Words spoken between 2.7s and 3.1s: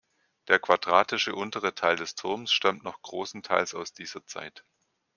noch